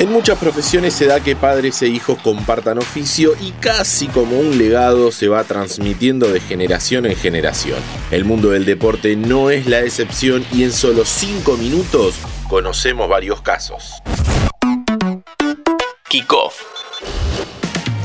En 0.00 0.10
muchas 0.10 0.38
profesiones 0.38 0.94
se 0.94 1.04
da 1.04 1.20
que 1.20 1.36
padres 1.36 1.82
e 1.82 1.88
hijos 1.88 2.16
compartan 2.22 2.78
oficio 2.78 3.34
y 3.38 3.50
casi 3.50 4.08
como 4.08 4.40
un 4.40 4.56
legado 4.56 5.12
se 5.12 5.28
va 5.28 5.44
transmitiendo 5.44 6.32
de 6.32 6.40
generación 6.40 7.04
en 7.04 7.14
generación. 7.14 7.78
El 8.10 8.24
mundo 8.24 8.48
del 8.48 8.64
deporte 8.64 9.14
no 9.14 9.50
es 9.50 9.66
la 9.66 9.80
excepción 9.80 10.42
y 10.54 10.64
en 10.64 10.72
solo 10.72 11.04
5 11.04 11.54
minutos 11.58 12.14
conocemos 12.48 13.10
varios 13.10 13.42
casos. 13.42 14.02
Kickoff. 16.08 16.79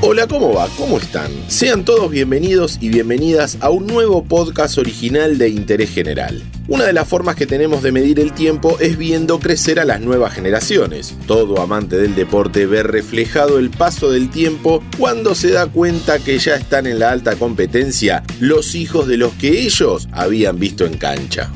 Hola, 0.07 0.27
¿cómo 0.27 0.53
va? 0.53 0.67
¿Cómo 0.77 0.99
están? 0.99 1.31
Sean 1.47 1.83
todos 1.83 2.11
bienvenidos 2.11 2.77
y 2.79 2.89
bienvenidas 2.89 3.57
a 3.59 3.71
un 3.71 3.87
nuevo 3.87 4.23
podcast 4.23 4.77
original 4.77 5.39
de 5.39 5.49
Interés 5.49 5.89
General. 5.89 6.43
Una 6.67 6.83
de 6.83 6.93
las 6.93 7.07
formas 7.07 7.35
que 7.35 7.47
tenemos 7.47 7.81
de 7.81 7.91
medir 7.91 8.19
el 8.19 8.31
tiempo 8.31 8.77
es 8.79 8.99
viendo 8.99 9.39
crecer 9.39 9.79
a 9.79 9.83
las 9.83 10.01
nuevas 10.01 10.31
generaciones. 10.35 11.15
Todo 11.25 11.59
amante 11.59 11.97
del 11.97 12.13
deporte 12.13 12.67
ve 12.67 12.83
reflejado 12.83 13.57
el 13.57 13.71
paso 13.71 14.11
del 14.11 14.29
tiempo 14.29 14.83
cuando 14.99 15.33
se 15.33 15.49
da 15.49 15.65
cuenta 15.65 16.19
que 16.19 16.37
ya 16.37 16.53
están 16.53 16.85
en 16.85 16.99
la 16.99 17.09
alta 17.09 17.35
competencia 17.35 18.21
los 18.39 18.75
hijos 18.75 19.07
de 19.07 19.17
los 19.17 19.33
que 19.33 19.61
ellos 19.61 20.07
habían 20.11 20.59
visto 20.59 20.85
en 20.85 20.99
cancha. 20.99 21.51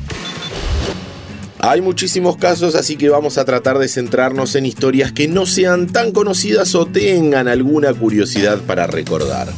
Hay 1.62 1.82
muchísimos 1.82 2.38
casos, 2.38 2.74
así 2.74 2.96
que 2.96 3.10
vamos 3.10 3.36
a 3.36 3.44
tratar 3.44 3.78
de 3.78 3.88
centrarnos 3.88 4.54
en 4.54 4.64
historias 4.64 5.12
que 5.12 5.28
no 5.28 5.44
sean 5.44 5.88
tan 5.88 6.10
conocidas 6.10 6.74
o 6.74 6.86
tengan 6.86 7.48
alguna 7.48 7.92
curiosidad 7.92 8.60
para 8.62 8.86
recordar. 8.86 9.48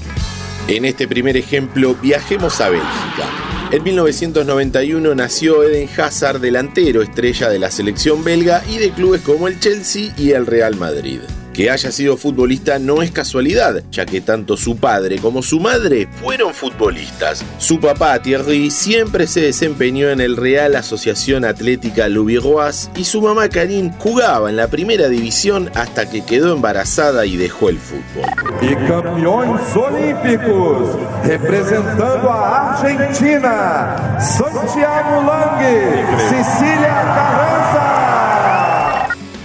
En 0.66 0.84
este 0.84 1.07
primer 1.07 1.37
ejemplo, 1.37 1.95
viajemos 2.02 2.60
a 2.60 2.70
Bélgica. 2.70 3.29
En 3.70 3.84
1991 3.84 5.15
nació 5.15 5.62
Eden 5.62 5.88
Hazard, 5.96 6.41
delantero 6.41 7.02
estrella 7.02 7.48
de 7.48 7.60
la 7.60 7.70
selección 7.70 8.24
belga 8.24 8.65
y 8.69 8.79
de 8.79 8.91
clubes 8.91 9.23
como 9.23 9.46
el 9.46 9.60
Chelsea 9.60 10.12
y 10.19 10.32
el 10.32 10.46
Real 10.46 10.74
Madrid. 10.77 11.21
Que 11.52 11.70
haya 11.70 11.91
sido 11.92 12.16
futbolista 12.16 12.79
no 12.79 13.02
es 13.02 13.10
casualidad, 13.10 13.82
ya 13.90 14.07
que 14.07 14.21
tanto 14.21 14.57
su 14.57 14.77
padre 14.77 15.18
como 15.18 15.43
su 15.43 15.60
madre 15.60 16.09
fueron 16.23 16.54
futbolistas. 16.54 17.45
Su 17.59 17.79
papá 17.79 18.21
Thierry 18.23 18.71
siempre 18.71 19.27
se 19.27 19.43
desempeñó 19.43 20.09
en 20.09 20.21
el 20.21 20.37
Real 20.37 20.74
Asociación 20.77 21.45
Atlética 21.45 22.09
Louviroise 22.09 22.90
y 22.96 23.04
su 23.04 23.21
mamá 23.21 23.49
Karine 23.49 23.93
jugaba 23.99 24.49
en 24.49 24.57
la 24.57 24.68
primera 24.68 25.09
división 25.09 25.71
hasta 25.74 26.09
que 26.09 26.24
quedó 26.24 26.54
embarazada 26.54 27.27
y 27.27 27.37
dejó 27.37 27.68
el 27.68 27.79
fútbol. 27.79 28.24
Y 28.62 28.74
campeones 28.87 29.77
olímpicos, 29.77 30.96
representando 31.24 32.30
a 32.30 32.79
Argentina, 32.80 34.18
Santiago 34.21 35.23
Lange, 35.27 36.05
Cecilia 36.29 37.02
Carranza. 37.15 37.91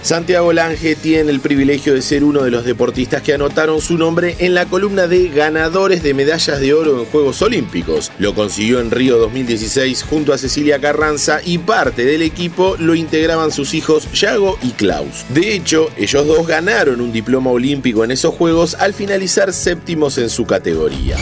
Santiago 0.08 0.54
Lange 0.54 0.96
tiene 0.96 1.30
el 1.30 1.40
privilegio 1.40 1.92
de 1.92 2.00
ser 2.00 2.24
uno 2.24 2.42
de 2.42 2.50
los 2.50 2.64
deportistas 2.64 3.20
que 3.20 3.34
anotaron 3.34 3.82
su 3.82 3.98
nombre 3.98 4.36
en 4.38 4.54
la 4.54 4.64
columna 4.64 5.06
de 5.06 5.28
ganadores 5.28 6.02
de 6.02 6.14
medallas 6.14 6.60
de 6.60 6.72
oro 6.72 6.98
en 6.98 7.04
Juegos 7.04 7.42
Olímpicos. 7.42 8.10
Lo 8.18 8.34
consiguió 8.34 8.80
en 8.80 8.90
Río 8.90 9.18
2016 9.18 10.04
junto 10.04 10.32
a 10.32 10.38
Cecilia 10.38 10.80
Carranza 10.80 11.40
y 11.44 11.58
parte 11.58 12.06
del 12.06 12.22
equipo 12.22 12.76
lo 12.78 12.94
integraban 12.94 13.52
sus 13.52 13.74
hijos 13.74 14.10
Yago 14.14 14.58
y 14.62 14.70
Klaus. 14.70 15.26
De 15.28 15.52
hecho, 15.52 15.90
ellos 15.98 16.26
dos 16.26 16.46
ganaron 16.46 17.02
un 17.02 17.12
diploma 17.12 17.50
olímpico 17.50 18.02
en 18.02 18.10
esos 18.10 18.34
Juegos 18.34 18.76
al 18.76 18.94
finalizar 18.94 19.52
séptimos 19.52 20.16
en 20.16 20.30
su 20.30 20.46
categoría. 20.46 21.18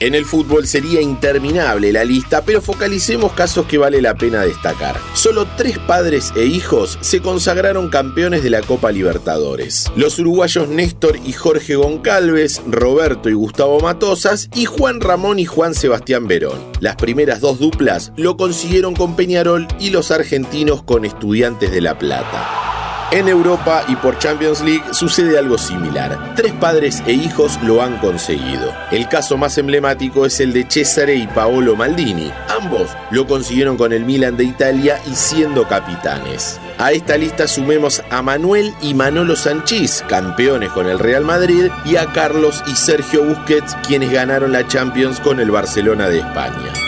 En 0.00 0.14
el 0.14 0.24
fútbol 0.24 0.66
sería 0.66 1.00
interminable 1.00 1.92
la 1.92 2.04
lista, 2.04 2.42
pero 2.44 2.60
focalicemos 2.60 3.32
casos 3.32 3.66
que 3.66 3.78
vale 3.78 4.02
la 4.02 4.14
pena 4.14 4.42
destacar. 4.42 4.96
Solo 5.14 5.46
tres 5.56 5.78
padres 5.78 6.32
e 6.36 6.44
hijos 6.44 6.98
se 7.00 7.20
consagraron 7.20 7.88
campeones 7.88 8.42
de 8.42 8.50
la 8.50 8.60
Copa 8.60 8.90
Libertadores. 8.90 9.90
Los 9.96 10.18
uruguayos 10.18 10.68
Néstor 10.68 11.18
y 11.24 11.32
Jorge 11.32 11.76
Goncalves, 11.76 12.62
Roberto 12.66 13.28
y 13.28 13.34
Gustavo 13.34 13.80
Matosas 13.80 14.48
y 14.54 14.64
Juan 14.64 15.00
Ramón 15.00 15.38
y 15.38 15.44
Juan 15.44 15.74
Sebastián 15.74 16.26
Verón. 16.26 16.58
Las 16.80 16.96
primeras 16.96 17.40
dos 17.40 17.58
duplas 17.58 18.12
lo 18.16 18.36
consiguieron 18.36 18.94
con 18.94 19.16
Peñarol 19.16 19.68
y 19.78 19.90
los 19.90 20.10
argentinos 20.10 20.82
con 20.82 21.04
Estudiantes 21.04 21.70
de 21.70 21.80
La 21.80 21.98
Plata. 21.98 22.73
En 23.10 23.28
Europa 23.28 23.84
y 23.86 23.96
por 23.96 24.18
Champions 24.18 24.60
League 24.60 24.82
sucede 24.92 25.38
algo 25.38 25.56
similar. 25.56 26.34
Tres 26.34 26.52
padres 26.52 27.02
e 27.06 27.12
hijos 27.12 27.58
lo 27.62 27.82
han 27.82 27.98
conseguido. 27.98 28.74
El 28.90 29.08
caso 29.08 29.36
más 29.36 29.56
emblemático 29.58 30.26
es 30.26 30.40
el 30.40 30.52
de 30.52 30.66
Cesare 30.68 31.14
y 31.14 31.26
Paolo 31.28 31.76
Maldini. 31.76 32.32
Ambos 32.60 32.90
lo 33.10 33.26
consiguieron 33.26 33.76
con 33.76 33.92
el 33.92 34.04
Milan 34.04 34.36
de 34.36 34.44
Italia 34.44 35.00
y 35.06 35.14
siendo 35.14 35.68
capitanes. 35.68 36.58
A 36.78 36.92
esta 36.92 37.16
lista 37.16 37.46
sumemos 37.46 38.02
a 38.10 38.20
Manuel 38.22 38.74
y 38.82 38.94
Manolo 38.94 39.36
Sanchís, 39.36 40.04
campeones 40.08 40.70
con 40.72 40.88
el 40.88 40.98
Real 40.98 41.24
Madrid, 41.24 41.70
y 41.84 41.96
a 41.96 42.06
Carlos 42.12 42.64
y 42.66 42.74
Sergio 42.74 43.24
Busquets, 43.24 43.76
quienes 43.86 44.10
ganaron 44.10 44.52
la 44.52 44.66
Champions 44.66 45.20
con 45.20 45.38
el 45.38 45.52
Barcelona 45.52 46.08
de 46.08 46.18
España 46.18 46.83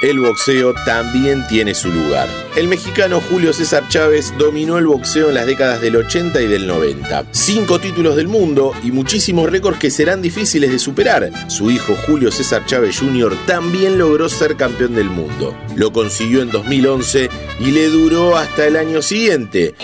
el 0.00 0.20
boxeo 0.20 0.74
también 0.84 1.46
tiene 1.48 1.74
su 1.74 1.88
lugar. 1.90 2.28
El 2.56 2.68
mexicano 2.68 3.20
Julio 3.20 3.52
César 3.52 3.88
Chávez 3.88 4.32
dominó 4.38 4.78
el 4.78 4.86
boxeo 4.86 5.28
en 5.28 5.34
las 5.34 5.46
décadas 5.46 5.80
del 5.80 5.96
80 5.96 6.40
y 6.40 6.46
del 6.46 6.66
90. 6.66 7.26
Cinco 7.32 7.80
títulos 7.80 8.16
del 8.16 8.28
mundo 8.28 8.72
y 8.82 8.92
muchísimos 8.92 9.50
récords 9.50 9.78
que 9.78 9.90
serán 9.90 10.22
difíciles 10.22 10.70
de 10.70 10.78
superar. 10.78 11.30
Su 11.50 11.70
hijo 11.70 11.96
Julio 12.06 12.30
César 12.30 12.64
Chávez 12.66 12.98
Jr. 12.98 13.36
también 13.46 13.98
logró 13.98 14.28
ser 14.28 14.56
campeón 14.56 14.94
del 14.94 15.10
mundo. 15.10 15.56
Lo 15.74 15.92
consiguió 15.92 16.42
en 16.42 16.50
2011 16.50 17.28
y 17.60 17.70
le 17.70 17.86
duró 17.88 18.36
hasta 18.36 18.66
el 18.66 18.76
año 18.76 19.02
siguiente, 19.02 19.74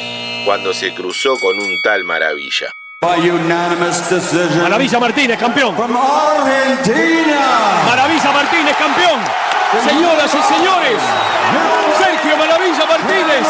cuando 0.45 0.73
se 0.75 0.95
cruzó 0.95 1.37
con 1.39 1.59
un 1.59 1.83
tal 1.83 2.05
maravilla. 2.05 2.73
Maravilla 4.63 4.99
Martínez, 4.99 5.39
campeón. 5.39 5.75
Maravilla 7.87 8.33
Martínez, 8.33 8.77
campeón. 8.79 9.54
Señoras 9.83 10.31
y 10.33 10.55
señores, 10.55 10.99
Sergio 11.99 12.37
Maravilla 12.37 12.87
Martínez 12.87 13.47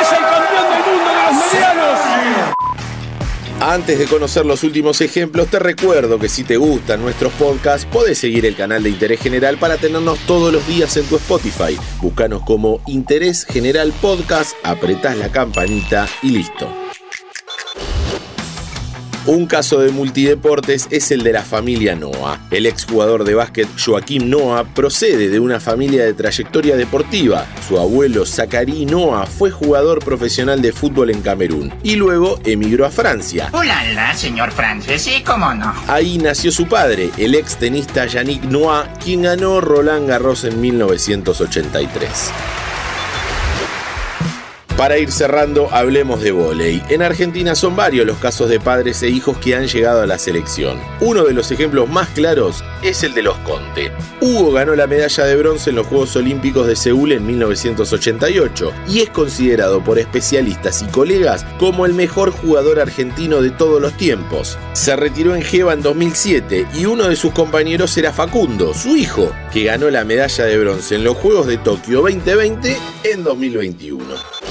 es 0.00 0.12
el 0.12 0.24
campeón 0.24 0.66
del 0.70 0.82
mundo 0.92 1.08
de 1.08 1.22
los 1.22 1.52
medianos. 1.52 1.98
Antes 3.60 3.98
de 4.00 4.06
conocer 4.06 4.44
los 4.44 4.64
últimos 4.64 5.00
ejemplos, 5.00 5.46
te 5.46 5.60
recuerdo 5.60 6.18
que 6.18 6.28
si 6.28 6.42
te 6.42 6.56
gustan 6.56 7.00
nuestros 7.00 7.32
podcasts, 7.34 7.86
podés 7.86 8.18
seguir 8.18 8.44
el 8.44 8.56
canal 8.56 8.82
de 8.82 8.90
Interés 8.90 9.20
General 9.20 9.56
para 9.56 9.76
tenernos 9.76 10.18
todos 10.26 10.52
los 10.52 10.66
días 10.66 10.96
en 10.96 11.06
tu 11.06 11.14
Spotify. 11.16 11.78
Búscanos 12.00 12.42
como 12.42 12.80
Interés 12.86 13.44
General 13.44 13.92
Podcast, 14.02 14.56
apretás 14.64 15.16
la 15.16 15.30
campanita 15.30 16.08
y 16.22 16.30
listo. 16.30 16.81
Un 19.24 19.46
caso 19.46 19.78
de 19.78 19.92
multideportes 19.92 20.88
es 20.90 21.12
el 21.12 21.22
de 21.22 21.32
la 21.32 21.42
familia 21.42 21.94
Noah. 21.94 22.40
El 22.50 22.66
exjugador 22.66 23.22
de 23.22 23.34
básquet 23.34 23.68
Joaquim 23.78 24.28
Noah 24.28 24.64
procede 24.64 25.28
de 25.28 25.38
una 25.38 25.60
familia 25.60 26.04
de 26.04 26.12
trayectoria 26.12 26.76
deportiva. 26.76 27.46
Su 27.68 27.78
abuelo 27.78 28.26
Zachary 28.26 28.84
Noah 28.84 29.26
fue 29.26 29.52
jugador 29.52 30.04
profesional 30.04 30.60
de 30.60 30.72
fútbol 30.72 31.10
en 31.10 31.22
Camerún 31.22 31.72
y 31.84 31.94
luego 31.94 32.40
emigró 32.44 32.84
a 32.84 32.90
Francia. 32.90 33.48
Hola, 33.52 34.12
señor 34.12 34.50
francés, 34.50 35.06
¿y 35.06 35.22
cómo 35.22 35.54
no? 35.54 35.72
Ahí 35.86 36.18
nació 36.18 36.50
su 36.50 36.66
padre, 36.66 37.10
el 37.16 37.36
ex 37.36 37.56
tenista 37.56 38.06
Yannick 38.06 38.42
Noah, 38.46 38.92
quien 39.04 39.22
ganó 39.22 39.60
Roland 39.60 40.08
Garros 40.08 40.42
en 40.42 40.60
1983. 40.60 42.32
Para 44.82 44.98
ir 44.98 45.12
cerrando, 45.12 45.68
hablemos 45.70 46.22
de 46.22 46.32
volei. 46.32 46.82
En 46.88 47.02
Argentina 47.02 47.54
son 47.54 47.76
varios 47.76 48.04
los 48.04 48.18
casos 48.18 48.48
de 48.48 48.58
padres 48.58 49.00
e 49.04 49.08
hijos 49.08 49.38
que 49.38 49.54
han 49.54 49.68
llegado 49.68 50.02
a 50.02 50.08
la 50.08 50.18
selección. 50.18 50.76
Uno 50.98 51.22
de 51.22 51.32
los 51.32 51.52
ejemplos 51.52 51.88
más 51.88 52.08
claros 52.08 52.64
es 52.82 53.04
el 53.04 53.14
de 53.14 53.22
los 53.22 53.38
Conte. 53.44 53.92
Hugo 54.20 54.50
ganó 54.50 54.74
la 54.74 54.88
medalla 54.88 55.24
de 55.24 55.36
bronce 55.36 55.70
en 55.70 55.76
los 55.76 55.86
Juegos 55.86 56.16
Olímpicos 56.16 56.66
de 56.66 56.74
Seúl 56.74 57.12
en 57.12 57.24
1988 57.24 58.72
y 58.88 59.02
es 59.02 59.10
considerado 59.10 59.84
por 59.84 60.00
especialistas 60.00 60.82
y 60.82 60.86
colegas 60.86 61.46
como 61.60 61.86
el 61.86 61.94
mejor 61.94 62.32
jugador 62.32 62.80
argentino 62.80 63.40
de 63.40 63.50
todos 63.50 63.80
los 63.80 63.96
tiempos. 63.96 64.58
Se 64.72 64.96
retiró 64.96 65.36
en 65.36 65.42
Jeva 65.42 65.74
en 65.74 65.82
2007 65.82 66.66
y 66.74 66.86
uno 66.86 67.08
de 67.08 67.14
sus 67.14 67.30
compañeros 67.30 67.96
era 67.98 68.12
Facundo, 68.12 68.74
su 68.74 68.96
hijo, 68.96 69.30
que 69.52 69.62
ganó 69.62 69.90
la 69.90 70.04
medalla 70.04 70.44
de 70.44 70.58
bronce 70.58 70.96
en 70.96 71.04
los 71.04 71.16
Juegos 71.18 71.46
de 71.46 71.58
Tokio 71.58 72.02
2020 72.02 72.76
en 73.04 73.22
2021. 73.22 74.41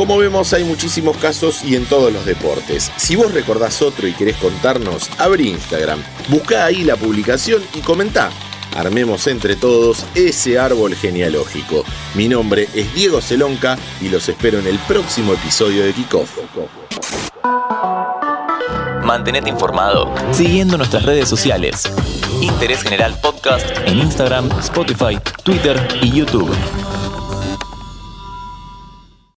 Como 0.00 0.16
vemos 0.16 0.54
hay 0.54 0.64
muchísimos 0.64 1.18
casos 1.18 1.62
y 1.62 1.76
en 1.76 1.84
todos 1.84 2.10
los 2.10 2.24
deportes. 2.24 2.90
Si 2.96 3.16
vos 3.16 3.34
recordás 3.34 3.82
otro 3.82 4.08
y 4.08 4.14
querés 4.14 4.38
contarnos, 4.38 5.10
abrí 5.18 5.50
Instagram, 5.50 6.02
busca 6.28 6.64
ahí 6.64 6.84
la 6.84 6.96
publicación 6.96 7.62
y 7.74 7.80
comentá. 7.80 8.30
Armemos 8.74 9.26
entre 9.26 9.56
todos 9.56 10.06
ese 10.14 10.58
árbol 10.58 10.94
genealógico. 10.94 11.84
Mi 12.14 12.28
nombre 12.28 12.66
es 12.74 12.94
Diego 12.94 13.20
Celonca 13.20 13.76
y 14.00 14.08
los 14.08 14.26
espero 14.30 14.58
en 14.58 14.68
el 14.68 14.78
próximo 14.78 15.34
episodio 15.34 15.84
de 15.84 15.92
Kickoff. 15.92 16.30
Mantenete 19.04 19.50
informado 19.50 20.14
siguiendo 20.32 20.78
nuestras 20.78 21.02
redes 21.02 21.28
sociales. 21.28 21.92
Interés 22.40 22.82
General 22.82 23.14
Podcast 23.20 23.66
en 23.84 23.98
Instagram, 23.98 24.48
Spotify, 24.60 25.18
Twitter 25.44 25.76
y 26.00 26.10
YouTube. 26.10 26.50